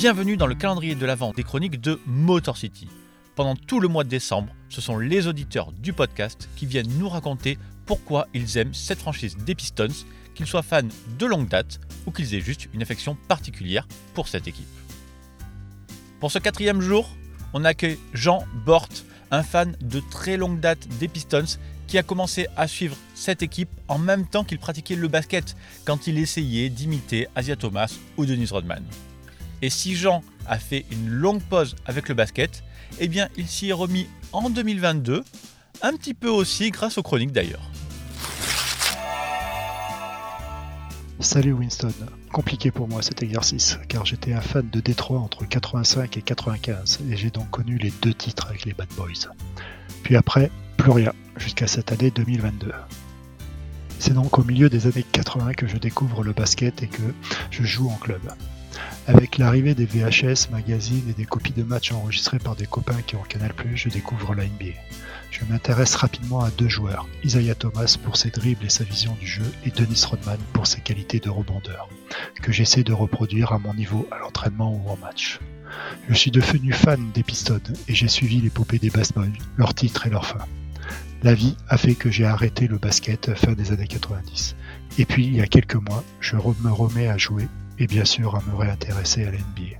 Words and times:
Bienvenue 0.00 0.38
dans 0.38 0.46
le 0.46 0.54
calendrier 0.54 0.94
de 0.94 1.04
l'avant 1.04 1.32
des 1.32 1.42
chroniques 1.42 1.78
de 1.78 2.00
Motor 2.06 2.56
City. 2.56 2.88
Pendant 3.34 3.54
tout 3.54 3.80
le 3.80 3.88
mois 3.88 4.02
de 4.02 4.08
décembre, 4.08 4.50
ce 4.70 4.80
sont 4.80 4.96
les 4.96 5.26
auditeurs 5.26 5.72
du 5.72 5.92
podcast 5.92 6.48
qui 6.56 6.64
viennent 6.64 6.88
nous 6.98 7.10
raconter 7.10 7.58
pourquoi 7.84 8.26
ils 8.32 8.56
aiment 8.56 8.72
cette 8.72 9.00
franchise 9.00 9.36
des 9.36 9.54
Pistons, 9.54 9.92
qu'ils 10.34 10.46
soient 10.46 10.62
fans 10.62 10.88
de 11.18 11.26
longue 11.26 11.48
date 11.48 11.80
ou 12.06 12.12
qu'ils 12.12 12.34
aient 12.34 12.40
juste 12.40 12.70
une 12.72 12.80
affection 12.80 13.14
particulière 13.28 13.86
pour 14.14 14.26
cette 14.26 14.48
équipe. 14.48 14.64
Pour 16.18 16.32
ce 16.32 16.38
quatrième 16.38 16.80
jour, 16.80 17.06
on 17.52 17.66
accueille 17.66 17.98
Jean 18.14 18.46
Bort, 18.64 18.88
un 19.30 19.42
fan 19.42 19.76
de 19.82 20.00
très 20.10 20.38
longue 20.38 20.60
date 20.60 20.88
des 20.98 21.08
Pistons 21.08 21.58
qui 21.88 21.98
a 21.98 22.02
commencé 22.02 22.46
à 22.56 22.68
suivre 22.68 22.96
cette 23.14 23.42
équipe 23.42 23.68
en 23.86 23.98
même 23.98 24.26
temps 24.26 24.44
qu'il 24.44 24.60
pratiquait 24.60 24.96
le 24.96 25.08
basket 25.08 25.54
quand 25.84 26.06
il 26.06 26.16
essayait 26.16 26.70
d'imiter 26.70 27.26
Asia 27.34 27.56
Thomas 27.56 27.94
ou 28.16 28.24
Denise 28.24 28.52
Rodman. 28.52 28.82
Et 29.62 29.70
si 29.70 29.94
Jean 29.94 30.22
a 30.46 30.58
fait 30.58 30.86
une 30.90 31.08
longue 31.08 31.42
pause 31.42 31.76
avec 31.86 32.08
le 32.08 32.14
basket, 32.14 32.62
eh 32.98 33.08
bien 33.08 33.28
il 33.36 33.46
s'y 33.46 33.68
est 33.68 33.74
remis 33.74 34.08
en 34.32 34.48
2022, 34.48 35.22
un 35.82 35.92
petit 35.96 36.14
peu 36.14 36.28
aussi 36.28 36.70
grâce 36.70 36.98
aux 36.98 37.02
chroniques 37.02 37.32
d'ailleurs. 37.32 37.70
Salut 41.20 41.52
Winston. 41.52 41.92
Compliqué 42.32 42.70
pour 42.70 42.88
moi 42.88 43.02
cet 43.02 43.22
exercice, 43.22 43.78
car 43.88 44.06
j'étais 44.06 44.32
un 44.32 44.40
fan 44.40 44.68
de 44.70 44.80
Détroit 44.80 45.20
entre 45.20 45.46
85 45.46 46.16
et 46.16 46.22
95, 46.22 47.00
et 47.10 47.16
j'ai 47.16 47.30
donc 47.30 47.50
connu 47.50 47.76
les 47.76 47.92
deux 48.00 48.14
titres 48.14 48.46
avec 48.48 48.64
les 48.64 48.72
Bad 48.72 48.88
Boys. 48.96 49.28
Puis 50.02 50.16
après, 50.16 50.50
plus 50.78 50.90
rien, 50.90 51.12
jusqu'à 51.36 51.66
cette 51.66 51.92
année 51.92 52.10
2022. 52.10 52.72
C'est 53.98 54.14
donc 54.14 54.38
au 54.38 54.44
milieu 54.44 54.70
des 54.70 54.86
années 54.86 55.04
80 55.12 55.52
que 55.52 55.66
je 55.66 55.76
découvre 55.76 56.24
le 56.24 56.32
basket 56.32 56.82
et 56.82 56.88
que 56.88 57.02
je 57.50 57.64
joue 57.64 57.90
en 57.90 57.96
club. 57.96 58.22
Avec 59.06 59.38
l'arrivée 59.38 59.74
des 59.74 59.86
VHS, 59.86 60.50
magazines 60.50 61.08
et 61.08 61.14
des 61.14 61.24
copies 61.24 61.52
de 61.52 61.62
matchs 61.62 61.92
enregistrés 61.92 62.38
par 62.38 62.54
des 62.54 62.66
copains 62.66 63.00
qui 63.06 63.16
ont 63.16 63.22
Canal+, 63.22 63.52
je 63.74 63.88
découvre 63.88 64.34
la 64.34 64.44
NBA. 64.44 64.76
Je 65.30 65.44
m'intéresse 65.48 65.94
rapidement 65.96 66.40
à 66.40 66.50
deux 66.50 66.68
joueurs, 66.68 67.08
Isaiah 67.24 67.54
Thomas 67.54 67.96
pour 68.02 68.16
ses 68.16 68.30
dribbles 68.30 68.66
et 68.66 68.70
sa 68.70 68.84
vision 68.84 69.16
du 69.18 69.26
jeu, 69.26 69.44
et 69.64 69.70
Dennis 69.70 70.04
Rodman 70.04 70.38
pour 70.52 70.66
ses 70.66 70.80
qualités 70.80 71.18
de 71.18 71.30
rebondeur, 71.30 71.88
que 72.42 72.52
j'essaie 72.52 72.84
de 72.84 72.92
reproduire 72.92 73.52
à 73.52 73.58
mon 73.58 73.74
niveau 73.74 74.06
à 74.10 74.18
l'entraînement 74.18 74.72
ou 74.72 74.90
en 74.90 74.96
match. 74.96 75.40
Je 76.08 76.14
suis 76.14 76.30
devenu 76.30 76.72
fan 76.72 77.10
des 77.12 77.24
et 77.88 77.94
j'ai 77.94 78.08
suivi 78.08 78.40
l'épopée 78.40 78.78
des 78.78 78.90
basketball, 78.90 79.32
leurs 79.56 79.74
titres 79.74 80.06
et 80.06 80.10
leurs 80.10 80.26
fins. 80.26 80.46
La 81.22 81.34
vie 81.34 81.56
a 81.68 81.76
fait 81.76 81.94
que 81.94 82.10
j'ai 82.10 82.24
arrêté 82.24 82.66
le 82.66 82.78
basket 82.78 83.34
fin 83.34 83.52
des 83.52 83.72
années 83.72 83.86
90. 83.86 84.56
Et 84.98 85.04
puis, 85.04 85.26
il 85.26 85.36
y 85.36 85.40
a 85.40 85.46
quelques 85.46 85.76
mois, 85.76 86.02
je 86.20 86.36
me 86.36 86.72
remets 86.72 87.08
à 87.08 87.18
jouer 87.18 87.46
et 87.80 87.86
bien 87.86 88.04
sûr 88.04 88.36
à 88.36 88.42
me 88.42 88.54
réintéresser 88.54 89.24
à 89.24 89.30
l'NBA. 89.30 89.78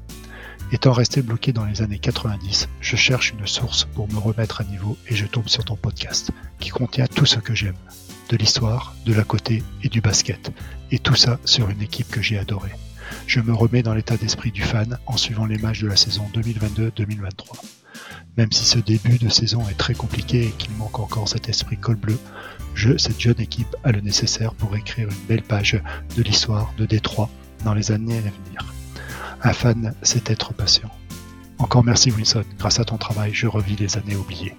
Étant 0.73 0.93
resté 0.93 1.21
bloqué 1.21 1.53
dans 1.53 1.65
les 1.65 1.83
années 1.83 1.99
90, 1.99 2.69
je 2.81 2.97
cherche 2.97 3.33
une 3.33 3.47
source 3.47 3.85
pour 3.85 4.11
me 4.13 4.19
remettre 4.19 4.61
à 4.61 4.65
niveau 4.65 4.97
et 5.09 5.15
je 5.15 5.27
tombe 5.27 5.49
sur 5.49 5.65
ton 5.65 5.77
podcast, 5.77 6.31
qui 6.59 6.71
contient 6.71 7.07
tout 7.07 7.27
ce 7.27 7.39
que 7.39 7.55
j'aime, 7.55 7.77
de 8.31 8.37
l'histoire, 8.37 8.95
de 9.05 9.13
la 9.13 9.25
côté 9.25 9.63
et 9.83 9.89
du 9.89 10.01
basket, 10.01 10.53
et 10.91 10.99
tout 10.99 11.17
ça 11.17 11.39
sur 11.45 11.69
une 11.69 11.83
équipe 11.83 12.09
que 12.11 12.23
j'ai 12.23 12.39
adorée. 12.39 12.73
Je 13.27 13.41
me 13.41 13.53
remets 13.53 13.83
dans 13.83 13.95
l'état 13.95 14.17
d'esprit 14.17 14.53
du 14.53 14.63
fan 14.63 14.99
en 15.07 15.17
suivant 15.17 15.45
les 15.45 15.59
matchs 15.59 15.83
de 15.83 15.89
la 15.89 15.97
saison 15.97 16.25
2022-2023. 16.33 17.61
Même 18.37 18.53
si 18.53 18.65
ce 18.65 18.79
début 18.79 19.19
de 19.19 19.29
saison 19.29 19.69
est 19.69 19.77
très 19.77 19.95
compliqué 19.95 20.47
et 20.47 20.51
qu'il 20.53 20.71
manque 20.77 21.01
encore 21.01 21.29
cet 21.29 21.49
esprit 21.49 21.77
col 21.77 21.97
bleu, 21.97 22.19
je, 22.75 22.97
cette 22.97 23.21
jeune 23.21 23.41
équipe 23.41 23.77
a 23.83 23.91
le 23.91 24.01
nécessaire 24.01 24.55
pour 24.55 24.77
écrire 24.77 25.09
une 25.09 25.27
belle 25.27 25.43
page 25.43 25.83
de 26.17 26.23
l'histoire 26.23 26.73
de 26.79 26.87
Détroit 26.87 27.29
dans 27.65 27.75
les 27.75 27.93
années 27.93 28.19
à 28.19 28.21
venir. 28.21 28.75
Un 29.43 29.53
fan, 29.53 29.95
c'est 30.03 30.31
être 30.31 30.53
patient. 30.53 30.91
Encore 31.59 31.85
merci 31.85 32.11
Wilson, 32.11 32.45
grâce 32.59 32.81
à 32.81 32.85
ton 32.85 32.97
travail, 32.97 33.33
je 33.35 33.47
revis 33.47 33.77
les 33.77 33.97
années 33.97 34.17
oubliées. 34.17 34.57